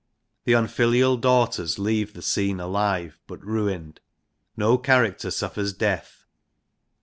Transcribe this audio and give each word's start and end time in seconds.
The 0.45 0.53
unfilial 0.53 1.15
daughters 1.15 1.77
leave 1.77 2.07
INTRODUCTION 2.07 2.13
xxxvii 2.15 2.15
the 2.15 2.21
scene 2.23 2.59
alive 2.59 3.19
but 3.27 3.45
ruined. 3.45 3.99
No 4.57 4.79
character 4.79 5.29
suffers 5.29 5.73
death. 5.73 6.25